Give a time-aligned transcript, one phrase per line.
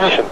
[0.00, 0.28] 为什么？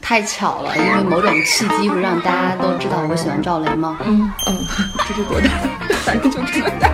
[0.00, 3.98] 太巧了，因为某种契机，不是让大家都知道我喜欢赵雷吗？
[4.04, 4.58] 嗯嗯，
[5.06, 5.48] 这是多大？
[6.04, 6.90] 反正就这么大。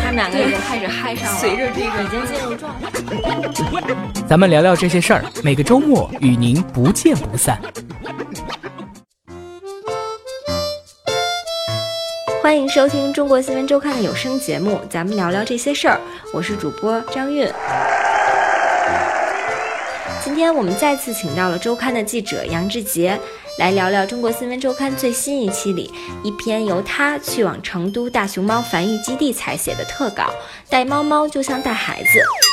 [0.00, 2.88] 他们两个已经开始嗨上了，随着这个已经进入状态。
[4.28, 7.60] 咱们聊聊这些事儿，每个周末与您不见不散。
[12.42, 16.00] 欢迎收听中国新闻周刊的有声节目，咱们聊聊这些事儿。
[16.32, 17.48] 我是主播张韵。
[20.22, 23.18] 今天我们再次请到了周刊的记者杨志杰，
[23.58, 25.92] 来聊聊中国新闻周刊最新一期里
[26.22, 30.24] 一篇由他去往成都大熊猫繁育基地采写的特稿
[30.68, 32.08] 《带猫猫就像带孩子》。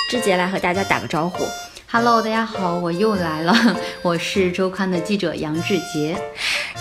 [0.10, 1.46] 志杰来和大家打个招呼。
[1.90, 3.56] Hello，大家好，我又来了，
[4.04, 6.18] 我是周刊的记者杨志杰。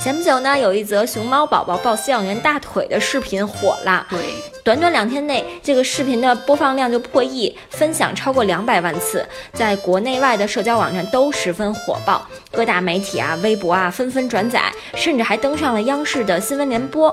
[0.03, 4.07] 前不久呢，有一则熊猫宝宝抱饲养员大腿的视频火了。
[4.09, 4.19] 对，
[4.63, 17.13] 短短两天内，这个视频的播放量就破亿，分享超过两百万次，在国内外的社交网站都十分火爆，各大媒体啊、微博啊纷纷转载，甚至还登上了央视的新闻联播。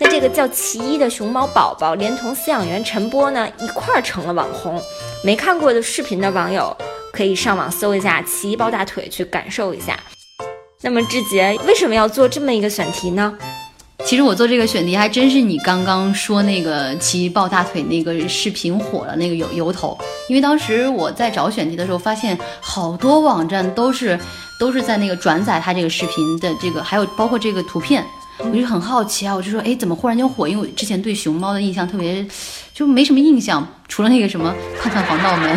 [0.00, 4.80] 那这个叫奇一的熊猫宝宝，连同饲养员陈波呢，一块儿成了网红。
[5.22, 6.74] 没看过的视频的网友。
[7.12, 9.94] 可以上网搜一下“奇一抱大腿”去感受一下。
[10.84, 13.32] 那么志杰为什么要做这么一个选题呢？
[14.04, 19.96] 其实我做这个选题还真是你刚刚说那个“奇异抱大腿”那个视频火了那个由由头。
[20.28, 24.18] 因为当时我在找选题的时候，发现好多网站都是
[24.58, 28.04] 都是在那个转载他这个视频的这个，还有包括这个图片，
[28.38, 30.48] 我就很好奇啊，我就说，哎，怎么忽然间火？
[30.48, 32.26] 因为我之前对熊猫的印象特别，
[32.74, 33.66] 就没什么印象。
[33.88, 35.54] 除了那个什么 “盼盼防盗门”，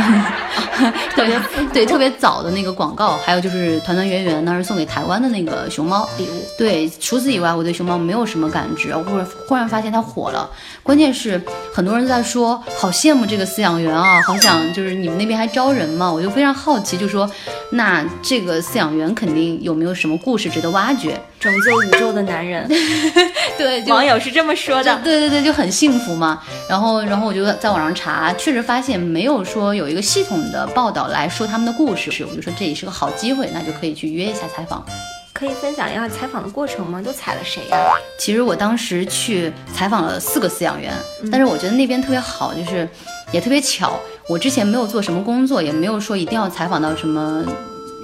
[1.16, 1.40] 特别
[1.72, 6.44] 对特别早的那个广告，还有就是团团圆圆当时送给台湾的那个熊猫礼物。
[6.58, 8.94] 对，除此以外，我对熊猫没有什么感知。
[8.94, 10.50] 忽然忽然发现它火了，
[10.84, 11.42] 关键是
[11.74, 16.12] 很多人在说好羡慕这个饲养员啊，好想就是你们那边还招人吗？
[16.12, 17.30] 我就非常好奇，就说
[17.70, 21.18] 那这个饲养员肯定有没有什么故事值得挖掘？
[21.40, 22.68] 拯救宇宙的男人，
[23.58, 25.00] 对，网友是这么说的。
[25.04, 26.42] 对对对，就很幸福嘛。
[26.68, 28.12] 然后然后我就在网上查。
[28.12, 34.86] 啊，确实发现没有说有一个系统的报道来说他们的故事，我就说这也是个好机会，那就可以去约一下采访。
[35.34, 37.02] 可以分享一下采访的过程吗？
[37.02, 37.78] 都采了谁呀？
[38.18, 40.94] 其实我当时去采访了四个饲养员，
[41.30, 42.88] 但是我觉得那边特别好，就是
[43.34, 44.00] 也特别巧，
[44.30, 47.44] 我之前没有做什么工作，也没有说一定要采访到什么。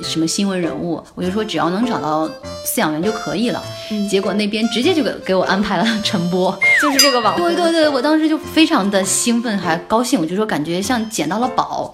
[0.03, 2.28] 什么新闻人物，我就说只要能找到
[2.66, 3.62] 饲养员就可以了。
[4.09, 7.44] 结果那边直接就给给我安排了 陈波，就是这个网红。
[7.44, 11.94] 对对对，我当时就非常的兴奋还高兴，我就说感觉像捡到了宝，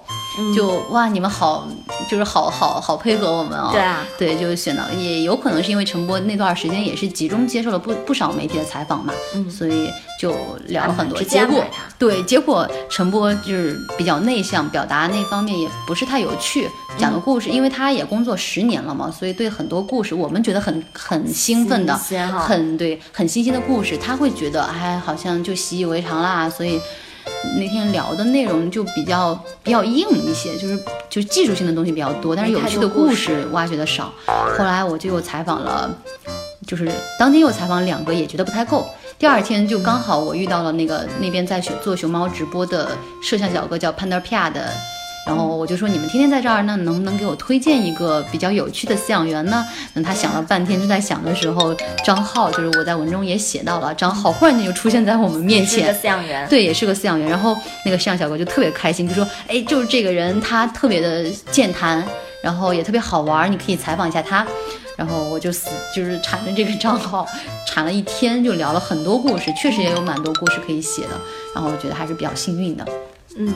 [0.56, 1.68] 就哇你们好，
[2.10, 3.70] 就是好好好配合我们啊。
[3.72, 9.14] 对啊，对，就选到也有可能是因为陈波那段时间也是集中接受了不不少媒体的采访嘛，
[9.50, 10.36] 所以就
[10.68, 11.22] 聊了很多。
[11.22, 11.64] 结果
[11.98, 16.70] 对，结果陈波就是比较内向，表达那方面也不是太有趣。
[16.98, 26.50] 讲的故事，因为他也工作十年了嘛，所以对很多故事，我们觉得很很兴奋的，很对，很新鲜的故事，他会觉得哎，好像就习以为常啦。
[26.50, 26.80] 所以
[27.58, 30.78] 那天聊的内容就比较比较硬一些，就是
[31.10, 34.12] 就是技术性的东西比较多，但是有趣的故事挖掘的少。
[34.58, 35.90] 后来我就又采访了，
[36.66, 36.90] 就是
[37.20, 38.88] 当天又采访两个，也觉得不太够。
[39.20, 42.90] 第二天就刚好我遇到了那个那边在做熊猫直播的
[43.22, 44.72] 摄像小哥，叫 Panda Pia 的。
[45.28, 49.66] 然后我就说你们天天在这儿，那能不能给我推荐一个比较有趣的饲养员呢？
[49.94, 57.30] 那他想了半天，正在想的时候，张浩就是我在文中也写到了，张浩忽然间就出现在我们面前，是个饲养员，对，也是个饲养员。
[57.30, 62.02] 然后那个饲养小哥就特别开心，就说，哎，就是这个人，他特别的健谈，
[62.42, 64.48] 然后也特别好玩，你可以采访一下他。
[64.96, 67.28] 然后我就死就是缠着这个账号，
[67.68, 71.10] 缠了一天，就聊了很多故事，确实也有蛮多故事可以写的。
[71.54, 72.86] 然后我觉得还是比较幸运的，
[73.38, 73.54] 嗯。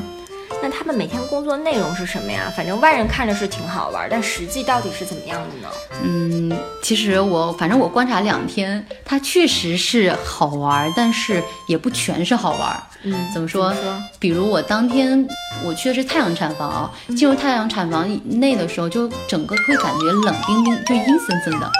[0.61, 2.51] 那他们每天工作内容是什么呀？
[2.55, 5.67] 反正外人看着是挺好玩，但实际到底是怎么样的呢？
[6.03, 12.83] 嗯，其实我反正我观察两天，它确实是好玩，但是也不全是好玩。
[13.03, 13.73] 嗯，怎么说？
[14.19, 15.27] 比如我当天
[15.63, 21.71] 我去的是太阳产房啊，进入太阳产房内的时候，就整个会感觉冷冰冰，就阴森森的。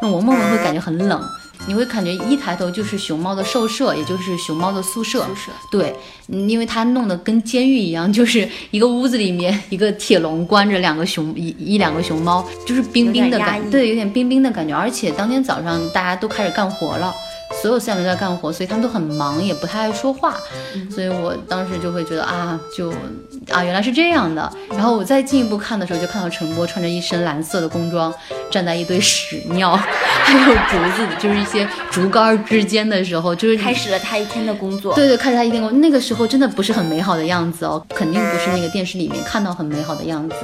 [0.00, 1.20] 那我梦梦会感觉很冷。
[1.66, 5.24] 你会感觉一抬头就是熊猫的兽舍，也就是熊猫的宿舍。
[5.26, 5.94] 宿舍对，
[6.26, 14.74] 因为它弄得跟监狱一样，就是一个屋子里面一个铁笼关着两个熊一一两个熊猫，就是冰冰的感，对，有点冰冰的感觉。
[14.74, 17.14] 而且当天早上大家都开始干活了，
[17.60, 20.36] 所有下面都在干活，所以他们都很忙，也不太爱说话。
[20.90, 22.90] 所以我当时就会觉得啊，就
[23.50, 24.50] 啊原来是这样的。
[24.70, 28.12] 然后我再进一步看的时候，就看到陈波穿着一身蓝色的工装，
[28.50, 34.94] 站在一堆屎尿还有竹子，就是一些竹竿之间的时候，就是开始了他一天的工作。
[34.94, 40.36] 对对，开始他一天工，那个时候真的不是很美好的样子哦，肯定不是那个电视里面看到很美好的样子。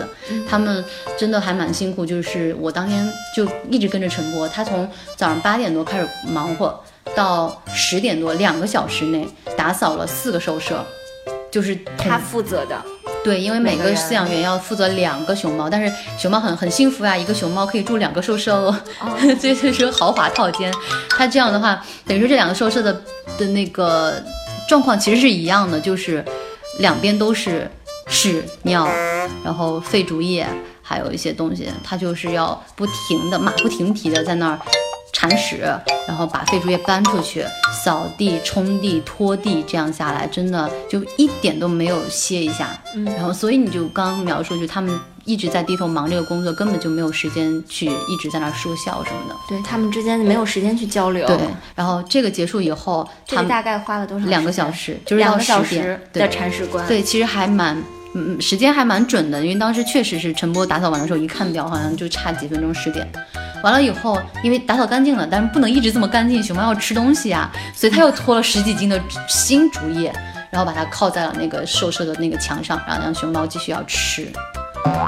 [0.49, 0.85] 他们
[1.17, 6.79] 真的还蛮辛苦，就是我当天就一直跟着陈波，他从早上八点多开始忙活，
[7.15, 9.27] 到十点多，两个小时内
[9.57, 10.85] 打扫了四个兽舍，
[11.51, 12.77] 就是他负责的。
[13.23, 18.81] 对，因为每个饲养员要负责两个熊猫，但是熊猫很很幸福啊，一个熊猫可以住两个兽舍哦，
[19.41, 20.73] 所以就是豪华套间。
[21.11, 22.93] 他这样的话，等于说这两个兽舍的
[23.37, 24.23] 的那个
[24.69, 26.25] 状况其实是一样的，就是
[26.79, 27.69] 两边都是
[28.07, 28.89] 屎尿，
[29.43, 30.47] 然后废竹叶，
[30.81, 34.61] 还有一些东西，他就是要不停的马不停蹄的在那儿。
[35.17, 35.63] 铲屎，
[36.07, 37.43] 然后把废竹叶搬出去，
[37.83, 42.79] 扫地、冲地、拖地，这样下来真的就一点都没有歇一下。
[42.95, 49.35] 嗯，然后所以你就刚刚描述，就他们一直在低头忙这个工作，根本就没有时间去一直在那说笑什么的。
[49.49, 51.27] 对他们之间没有时间去交流。
[51.27, 51.39] 对，
[51.75, 54.27] 然后这个结束以后，他们大概花了多少？
[54.27, 56.87] 两个小时，就是两个小时在铲屎官。
[56.87, 57.83] 对，其实还蛮，
[58.13, 63.11] 嗯，时间还蛮准的，因为当时确实是陈波打扫完的时候，一看表好像就差几分钟十点。
[63.63, 70.13] 完了以后，因为打扫干净了，但是不能一直这么干净，熊猫要吃东西啊，所以他又拖了十几斤的新竹叶，
[70.51, 74.31] 然后把它靠在了那个兽舍的那个墙上，然后让熊猫继续要吃。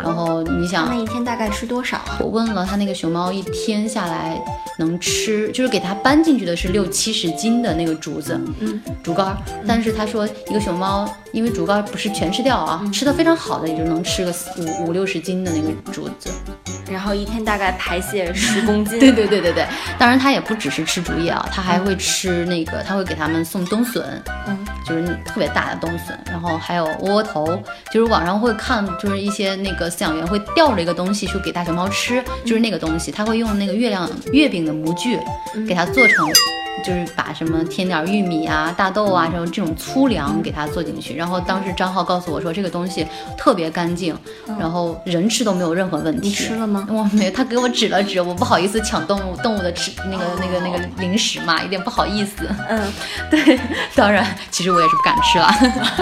[0.03, 2.19] 然后你想，那一天大概吃多少啊？
[2.21, 4.41] 我问了他那个熊猫，一天下来
[4.79, 9.37] 能吃，就是给它搬进去的是六七十斤的那个竹子，嗯，竹竿。
[9.67, 16.31] 但是他说一个熊猫，因为竹竿不是全吃掉啊，吃的非常好的也就能吃个五五六十斤的那个竹子。
[16.91, 18.99] 然后一天大概排泄十公斤。
[19.01, 19.67] 对对对对对，
[19.99, 24.03] 当然它也不只是吃竹叶啊，它还会吃那个，它会给他们送冬笋，
[24.47, 27.47] 嗯，就是特别大的冬笋，然后还有窝窝头，
[27.93, 35.19] 就是网上会看，就是一些那那个饲养员会吊着一个东西去给大熊猫吃，就是那个东西，他会用那个月亮月饼的模具
[35.67, 36.27] 给它做成。
[36.85, 41.15] 就是把什么添点玉米啊、大豆啊，什么这种粗粮给它做进去。
[41.15, 44.17] 然后当时张浩告诉我说，这个东西特别干净，
[44.59, 46.29] 然后人吃都没有任何问题。
[46.29, 46.87] 你吃了吗？
[46.91, 52.49] 我没有，他给我指了指，我不好意思抢动物动物的吃那个那个那个零食嘛，有点不好意思。
[52.69, 52.81] 嗯，
[53.31, 53.59] 对，
[53.95, 55.49] 当然，其实我也是不敢吃了。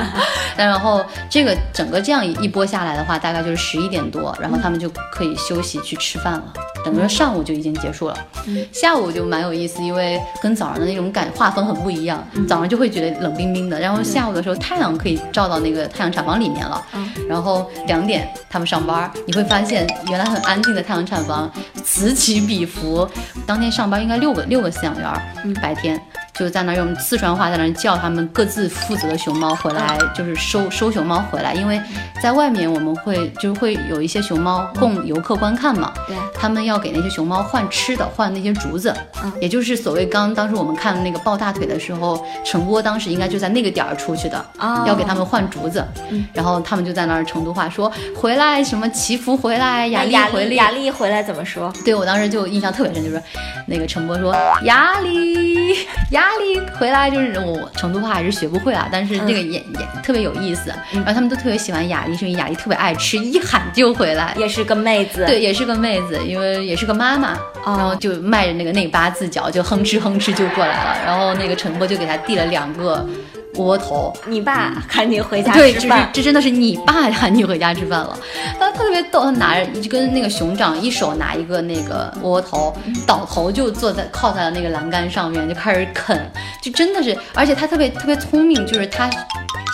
[0.56, 6.52] 但然后这个整个这样一波下来的话，大概就是十一点多，然后他们就可以休息去吃饭了。
[6.87, 8.17] 等于说上午就已经结束了，
[8.73, 12.25] 下午就蛮有意思，因为跟早上的那种感画风很不一样。
[12.49, 16.81] 早上就会觉得冷冰冰的，然后下午的时候太阳可以照到那个太阳产房里面了。
[17.29, 21.50] 然后两点他们上班，你会发现原来很安静的太阳产房
[21.83, 23.09] 此起彼伏。
[23.44, 26.00] 当天上班应该六个六个饲养员，白天。
[26.38, 31.81] 就在那用四川话在那叫他们各自负责的熊猫回来，就是收收熊猫回来，因为
[32.23, 38.94] 在外面我们会就是会有一些熊猫供游客观看嘛，对，他们要给那些熊猫换吃的，换那些竹子，
[39.25, 51.73] 嗯，也就是所谓刚当时我们看那个抱大腿的时候，陈波当时应该就在那个点儿出去的，啊，要给他们换竹子，嗯，然后他们就在那儿成都话说回来什么祈福回来，雅丽回来，雅丽回来怎么说？
[51.82, 53.23] 对我当时就印象特别深，就是
[53.67, 54.35] 那个陈波说
[54.65, 56.25] 雅丽雅。
[56.26, 60.73] 压力回来就是我成都话还是学不会啊，但是那个也也特别有意思。
[60.93, 64.34] 然后他们都特别喜欢雅丽，是因为雅丽特别爱吃，一喊就回来。
[64.37, 70.96] 也是个妹子，对，也是个妹子，因为也是个妈妈，然后就迈着那个内八字脚就哼哧哼哧就过来了。
[71.05, 73.06] 然后那个陈波就给他递了两个。
[73.56, 78.19] 窝头，你爸喊你回家吃饭，对，这是这真的是你爸喊你回家吃饭了。
[78.58, 82.75] 他特别逗，他拿着就跟那个熊掌一手拿一个那个窝头，
[83.06, 89.08] 倒头就坐在靠在了那个栏杆上面就开始啃，就真的是，而且他特别特别聪明，就是他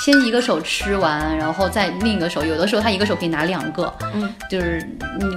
[0.00, 4.86] 先一个手吃完，然后再另一个手，有的时候他一个手可以拿两个，嗯，就是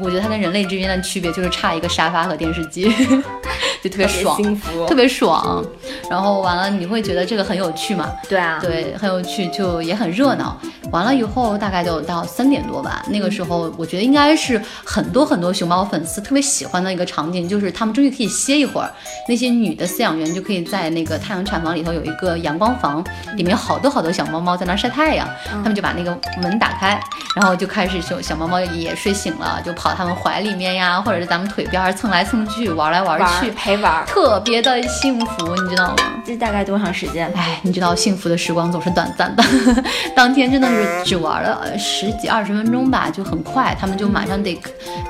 [0.02, 2.92] 我觉得他跟人类之间的区别就是差一个沙发和电视机，
[3.84, 5.64] 就特别爽，特别爽。
[6.10, 8.12] 然后完了，你会觉得这个很有趣嘛？
[8.28, 10.60] 对啊，对，很有趣，就也很热闹。
[10.92, 13.04] 完了以后，大概就到三点多吧。
[13.10, 18.92] 那个时候，我觉得应该是很多很多熊猫粉丝特别喜欢的一个场景，就是他们终于可以歇一会儿。
[19.28, 23.04] 那些女的饲养员就可以在那个太阳产房里头有一个阳光房，
[23.36, 26.98] 里面好多好多小猫猫猫在那晒太阳，他们就把那个门打开，
[27.36, 35.96] 然后就开始小小猫猫也睡醒了，就跑他们怀里面呀，或者是咱们腿边蹭来蹭去，玩来玩去，陪玩，特别的幸福，你知道吗？
[36.26, 37.30] 这大概多长时间？
[37.36, 39.44] 哎，你知道幸福的时光总是短暂的，
[40.16, 44.58] 当天真的是只玩了十几二十分钟吧，就很快，他们就马上得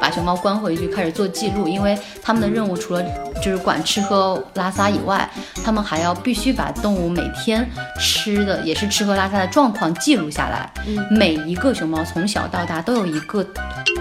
[0.02, 3.04] 把熊猫关回去，开始做记录，因为他们的任务除了
[3.42, 5.30] 就是管吃喝拉撒以外，
[5.64, 7.66] 他们还要必须把动物每天
[8.00, 10.72] 吃的也是吃喝拉撒的状况记录下来。
[10.88, 13.44] 嗯，每一个熊猫从小到大都有一个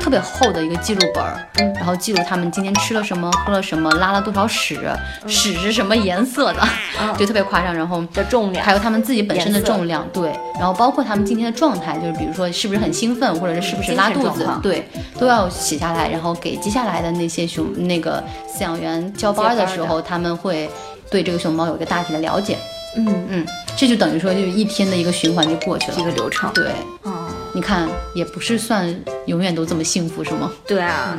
[0.00, 4.78] 特别厚的一个记录本儿，嗯，然后记录它们今天吃了什么，喝了什么，拉了多少屎，
[5.26, 6.62] 屎是什么颜色的，
[7.19, 7.75] 就特别夸张。
[7.75, 14.87] 然后的重量，还有它们自己本身的重量，对，然后包括它们今天的状态，就是比如说是不是很兴奋，或者是是不是拉肚子，对，
[15.19, 20.71] 都要写下来，然后给接下来的那些熊那个饲养员交班的时候，他们会
[21.11, 22.57] 对这个熊猫有一个大体的了解。
[22.97, 23.47] 嗯嗯，
[23.77, 26.51] 这就等于说，就一天的一个循环就过去了，一个流程。
[26.53, 26.67] 对，
[27.03, 28.95] 哦，你看也不是算
[29.27, 30.53] 永远都这么幸福，是吗？
[30.67, 31.19] 对啊，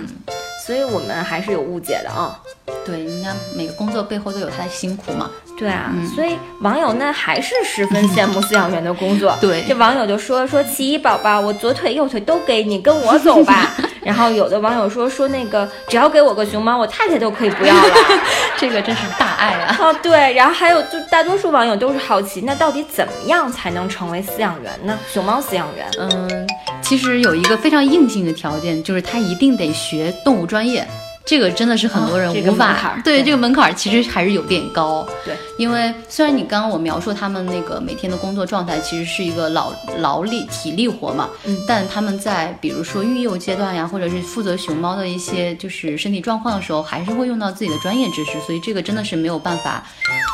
[0.66, 2.40] 所以我们还是有误解的啊。
[2.86, 5.30] 对，人家每个工作背后都有他的辛苦嘛。
[5.58, 9.36] 对啊，所以网友呢还是十分 羡慕饲养员的工作。
[9.42, 13.74] 对，这网友就说说奇异宝宝，我左腿右腿都给你，跟我走吧。
[14.06, 17.94] 然后有的网友说说那个只要给我个熊猫，我太太都可以不要了。
[18.58, 19.76] 这个真是大爱啊！
[19.82, 24.98] 哦，对，然后还有就大多数网友都是好奇，那到底怎么样才能成为饲养员呢？
[25.12, 25.90] 熊猫饲养员？
[26.00, 26.48] 嗯，
[26.82, 30.88] 其实有一个非常硬性的条件，就是他一定得学动物专业。
[31.26, 35.08] 这个真的是很多人无法对这个门槛，其实还是有点高。
[35.26, 49.84] 对，因为虽然你刚刚我描述他们那个每天的工作状态，其实是一个劳劳力体力活嘛，嗯，但他们在比如说育幼阶段呀，或者是负责熊猫的一些就是身体状况的时候，还是会用到自己的专业知识，所以这个真的是没有办法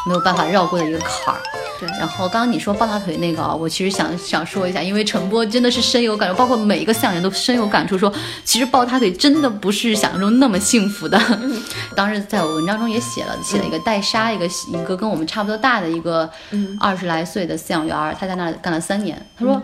[0.05, 1.39] 没有办法绕过的一个坎儿。
[1.79, 8.11] 对，然后刚刚你说抱大腿那个啊，我其实想想说一下，因为陈波真的是深有感受，包括每一个饲养员都深有感触，说
[8.43, 11.19] 其实抱大腿真的不是想象中那么幸福的。
[11.95, 16.29] 当时在我文章中也写了，写了一个带沙，一个一个跟我们差不多大的一个
[16.79, 19.61] 二十来岁的饲养员，他在那干了三年，他说。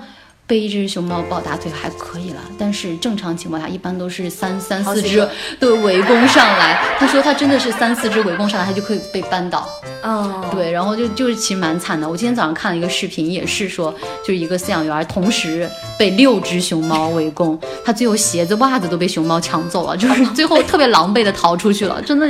[0.47, 5.27] 背一只熊猫抱大腿还可以了，但是正常情况下一般都是三三四只
[5.59, 6.81] 对围攻上来。
[6.97, 9.67] 他说他真的是三四只围攻上来，他就可以被扳倒。
[10.01, 12.07] 哦，对，然后就就是其实蛮惨的。
[12.07, 22.01] 我今天早上看了一个视频，也是说就是一个饲养员同时被六只熊猫围攻，他最后鞋子袜子都被熊猫抢走了，就是最后特别狼狈的逃出去了。
[22.03, 22.25] 真的，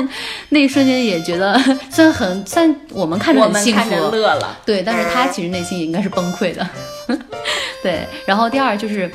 [0.50, 1.55] 那一瞬间也觉得
[1.91, 6.67] 虽然很虽然我们看着很幸福，乐了，对，但是他其实内心也应该是崩溃的。
[7.88, 9.10] 对，然后第二就是，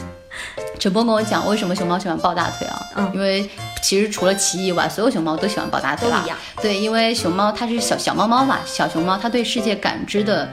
[0.79, 2.81] 陈波跟我讲为什么熊猫喜欢抱大腿啊？
[2.97, 3.47] 嗯，因为
[3.83, 6.25] 其实除了奇异以外，所有熊猫都喜欢抱大腿吧？
[6.63, 10.49] 对，因为熊猫它是小小猫猫嘛，小熊猫它对世界感知的，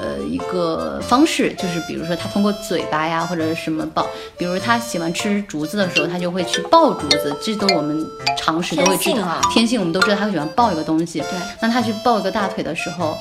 [0.00, 4.06] 呃，一个方式就是，比如说它通过嘴巴呀或者是什么抱，
[4.38, 8.06] 比如它喜欢吃竹子的时候，它就会去抱竹子，这都我们
[8.38, 11.18] 常识都会知道，天性我们都知道它会喜欢抱一个东西。
[11.18, 13.18] 对，那它去抱一个大腿的时候。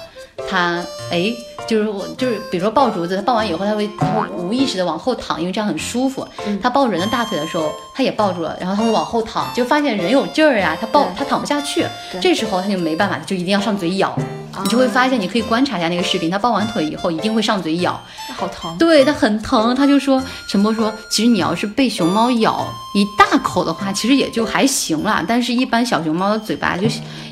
[0.49, 1.33] 他哎，
[1.67, 6.27] 就是我，就是比如说抱竹子，他抱完以后，他会他会无意识的往后躺，因为这样很舒服。
[6.61, 11.85] 他抱人的大腿的时候，他也抱住了，然后他会往后躺，就发现人有劲儿呀，他抱他躺不下去，
[12.21, 14.17] 这时候他就没办法，就一定要上嘴咬。
[14.61, 17.99] 你就会发现，你可以观察一下那个视频，他抱完腿以后一定会上嘴咬，
[18.35, 18.77] 好疼。
[18.77, 25.23] 对他很疼，他就说陈波说，其实你要是被熊猫咬一大口的话，其实也就还行啦。
[25.27, 26.87] 但是，一般小熊猫的嘴巴就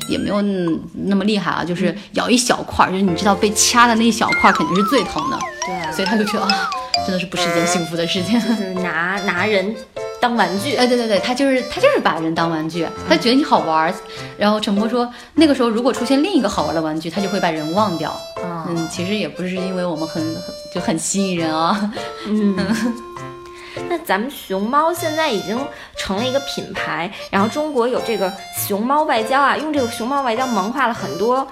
[0.08, 0.42] 也没有
[1.04, 5.38] 那么厉害啊，就是咬一小块，就是你知道被掐的那一小块肯定是最疼的。
[5.66, 6.70] 对，所以他就觉得啊，
[7.06, 9.74] 真的是不是一件幸福的事情，就是拿拿人。
[10.22, 13.92] 当玩具，哎，对对对，他就是他就是把人当玩具，他觉得你好玩。
[14.38, 18.16] 然后陈波说，那个时候如果出现另一个好玩的玩具，他就会把人忘掉。
[18.68, 21.92] 嗯，其实也不是因为我们很很 就很吸引人啊。
[22.28, 22.54] 嗯，
[23.88, 25.58] 那咱们熊猫现在已经
[25.96, 31.44] 成了一个品牌，然后中国有这个熊猫外交啊，用这个熊猫外交萌化了很多。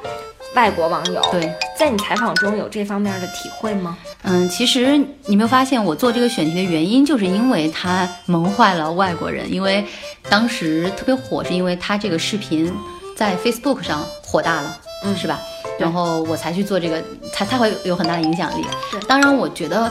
[0.56, 3.96] 外国网友对，在你采访中有这方面的体会吗？
[4.24, 9.50] 嗯，其实你没有发现我做这个选题的原因，就是因为它萌坏了外国人。
[9.50, 9.82] 因为
[10.28, 12.70] 当时特别火，是因为他这个视频
[13.16, 15.40] 在 Facebook 上火大了，嗯，是吧？
[15.78, 18.62] 然后我才去做这个，才才会有很大的影响力。
[18.90, 19.90] 对，当然我觉得。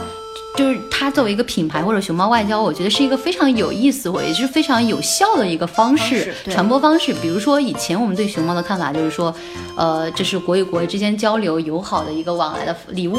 [0.56, 7.14] 就是它作为一个品牌或者熊猫外交，我觉得是一个非常有意思，或也是非常有效的一个方式传播方式。
[7.14, 9.34] 比如说以前我们对熊猫的看法就是说，
[9.76, 13.16] 呃，这是国与国之间交流友好的一个往来的礼物，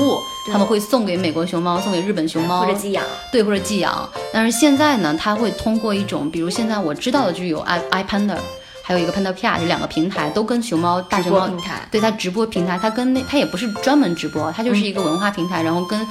[0.52, 4.08] 他们会送给美国熊猫，送给日本熊猫，或者寄养，对，或者寄养。
[4.34, 8.38] 但是现在呢，它会通过一种，比如现在我知道的就有 i i panda，
[8.84, 16.06] 还有一个 panda pia 这两个平台都跟熊猫大熊猫平台，对它直播平台，它跟那它也不是专门直播，它就是一个文化平台，然后跟。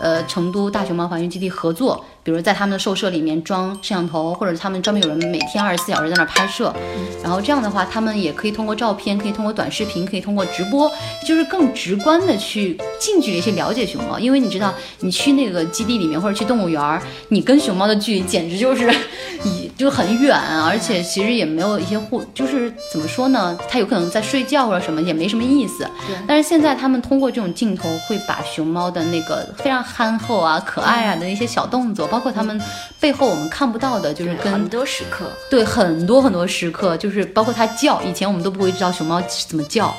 [0.00, 6.74] 呃成都大熊猫繁育基地合作，比如在他们的兽舍里面装摄像头，或者他们专门有人每天二十四小时在那儿拍摄，
[7.22, 10.90] 然后这样的话，他们也可以通过照片，可以通过短视频，可以通过直播，
[11.26, 18.92] 就是更直观的去近距离去了解熊猫，因为你知道，你去那个基地里面或者去动物园，你跟熊猫的距离简直就是
[19.44, 25.84] 以就很远，而且其实也没有一些互，就是怎么说呢，它有可能在睡觉或者什么，也没什么意思。
[26.06, 26.16] 对。
[26.28, 32.60] 但是现在他们通过这种镜头，会把熊猫的那个非常憨厚啊、可爱啊的一些小动作，包括他们
[32.98, 39.94] 背后我们看不到的，就是跟很多时刻，对很多很多时刻，就是包括它叫，以前我们都不会知道熊猫怎么叫。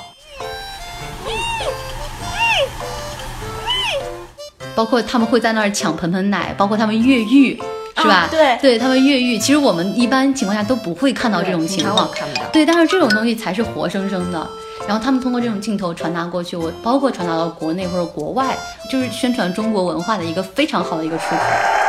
[4.73, 7.61] 包括他们会在那儿抢盆盆奶，包括他们越狱，
[7.97, 8.27] 是吧？
[8.31, 12.45] 对，对他们越狱，其实我们一般情况下都不会看到这种情况，看不到。
[12.53, 14.47] 对，但是这种东西才是活生生的。
[14.87, 18.57] 然后他们通过这种镜头传达过去，我包括传达到国内或者国外，
[18.89, 21.80] 就是宣传中国文化的一个非常好的一个出口。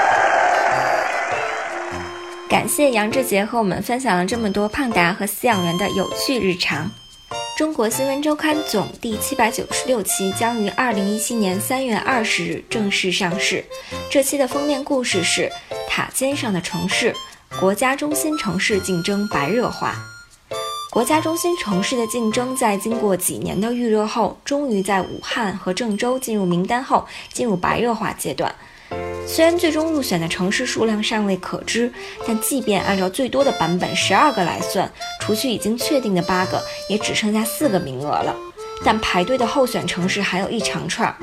[2.63, 6.89] 感谢杨志杰和我们分享了这么多胖达和饲养员的有趣日常。
[7.57, 13.65] 中国新闻周刊总第七百九十六期将于二零一七年三月二十日正式上市。
[14.09, 15.51] 这期的封面故事是
[15.91, 17.13] 《塔尖上的城市》，
[17.59, 19.97] 国家中心城市竞争白热化。
[20.93, 28.55] 国家中心城市的竞争在经过几年的预热后，终于在武汉和郑州进入名单后，进入白热化阶段。
[29.27, 31.91] 虽然最终入选的城市数量尚未可知，
[32.27, 38.37] 但即便按照最多的版本十二个来算，除去已经确定的八个，也只剩下四个名额了。
[38.85, 41.15] 但排队的候选城市还有一长串，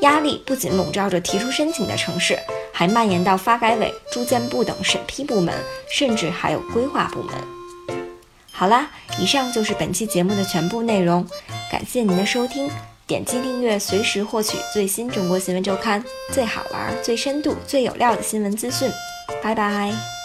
[0.00, 2.38] 压力不仅笼罩着提出申请的城市，
[2.72, 5.54] 还蔓延到发改委、住建部等审批部门，
[5.92, 7.34] 甚至还有规划部门。
[8.50, 11.26] 好啦，以上就是本期节目的全部内容，
[11.70, 12.70] 感谢您的收听。
[13.10, 16.00] 点击订阅，随时获取最新中国新闻周刊
[16.32, 18.88] 最好玩、最深度、最有料的新闻资讯。
[19.42, 20.19] 拜拜。